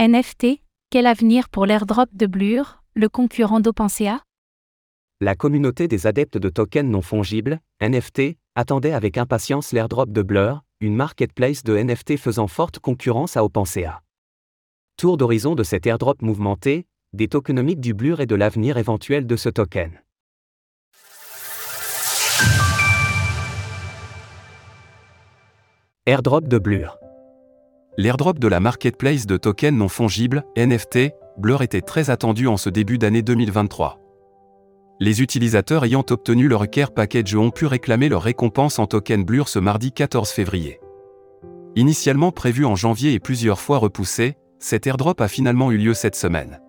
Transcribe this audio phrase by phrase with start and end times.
[0.00, 4.22] NFT, quel avenir pour l'airdrop de Blur, le concurrent d'OpenSea
[5.20, 10.62] La communauté des adeptes de tokens non fongibles, NFT, attendait avec impatience l'airdrop de Blur,
[10.78, 14.00] une marketplace de NFT faisant forte concurrence à OpenSea.
[14.96, 19.34] Tour d'horizon de cet airdrop mouvementé, des tokenomiques du Blur et de l'avenir éventuel de
[19.34, 20.00] ce token.
[26.06, 27.00] Airdrop de Blur.
[28.00, 32.70] L'airdrop de la marketplace de tokens non fongibles, NFT, Blur était très attendu en ce
[32.70, 33.98] début d'année 2023.
[35.00, 39.48] Les utilisateurs ayant obtenu leur Care Package ont pu réclamer leur récompense en token Blur
[39.48, 40.78] ce mardi 14 février.
[41.74, 46.14] Initialement prévu en janvier et plusieurs fois repoussé, cet airdrop a finalement eu lieu cette
[46.14, 46.60] semaine.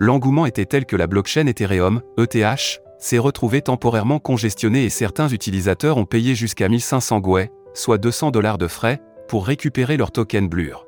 [0.00, 5.98] L'engouement était tel que la blockchain Ethereum, ETH, s'est retrouvée temporairement congestionnée et certains utilisateurs
[5.98, 9.00] ont payé jusqu'à 1500 GUE, soit 200 dollars de frais,
[9.32, 10.86] pour récupérer leur token Blur.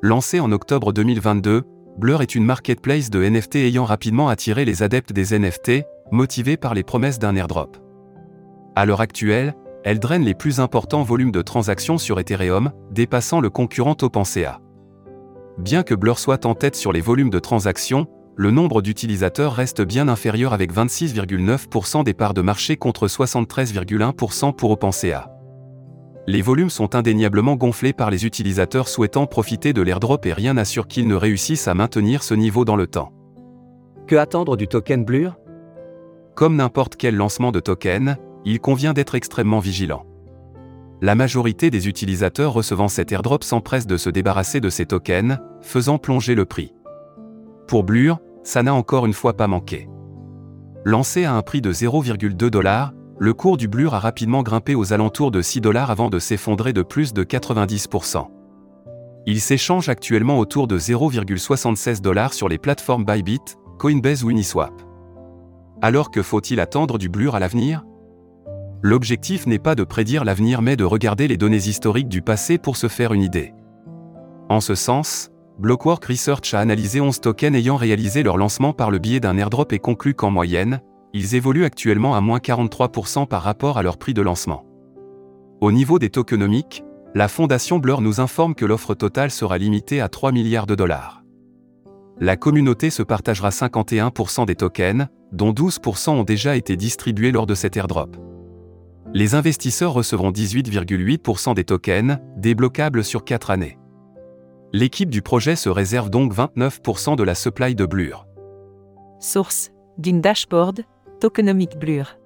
[0.00, 1.64] Lancé en octobre 2022,
[1.98, 6.72] Blur est une marketplace de NFT ayant rapidement attiré les adeptes des NFT, motivés par
[6.72, 7.76] les promesses d'un airdrop.
[8.74, 13.50] À l'heure actuelle, elle draine les plus importants volumes de transactions sur Ethereum, dépassant le
[13.50, 14.58] concurrent OpenSea.
[15.58, 19.82] Bien que Blur soit en tête sur les volumes de transactions, le nombre d'utilisateurs reste
[19.82, 25.28] bien inférieur avec 26,9% des parts de marché contre 73,1% pour OpenSea
[26.26, 30.86] les volumes sont indéniablement gonflés par les utilisateurs souhaitant profiter de l'airdrop et rien n'assure
[30.86, 33.12] qu'ils ne réussissent à maintenir ce niveau dans le temps.
[34.06, 35.36] Que attendre du token Blur?
[36.34, 40.06] Comme n'importe quel lancement de token, il convient d'être extrêmement vigilant.
[41.00, 45.98] La majorité des utilisateurs recevant cet airdrop s'empressent de se débarrasser de ces tokens, faisant
[45.98, 46.72] plonger le prix.
[47.66, 49.88] Pour Blur, ça n'a encore une fois pas manqué.
[50.84, 52.92] Lancé à un prix de 0,2 dollars,
[53.22, 56.72] le cours du Blur a rapidement grimpé aux alentours de 6 dollars avant de s'effondrer
[56.72, 58.26] de plus de 90%.
[59.26, 63.38] Il s'échange actuellement autour de 0,76 dollars sur les plateformes Bybit,
[63.78, 64.72] Coinbase ou Uniswap.
[65.80, 67.84] Alors que faut-il attendre du Blur à l'avenir?
[68.82, 72.76] L'objectif n'est pas de prédire l'avenir mais de regarder les données historiques du passé pour
[72.76, 73.54] se faire une idée.
[74.48, 75.30] En ce sens,
[75.60, 79.72] Blockwork Research a analysé 11 tokens ayant réalisé leur lancement par le biais d'un airdrop
[79.72, 80.80] et conclut qu'en moyenne,
[81.14, 84.64] ils évoluent actuellement à moins 43% par rapport à leur prix de lancement.
[85.60, 86.84] Au niveau des tokenomiques,
[87.14, 91.22] la fondation Blur nous informe que l'offre totale sera limitée à 3 milliards de dollars.
[92.18, 97.54] La communauté se partagera 51% des tokens, dont 12% ont déjà été distribués lors de
[97.54, 98.16] cet airdrop.
[99.14, 103.78] Les investisseurs recevront 18,8% des tokens, débloquables sur 4 années.
[104.72, 108.26] L'équipe du projet se réserve donc 29% de la supply de Blur.
[109.20, 110.84] Source d'une dashboard,
[111.78, 112.18] Blur.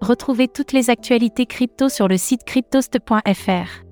[0.00, 3.84] Retrouvez toutes les actualités crypto sur le site cryptost.fr.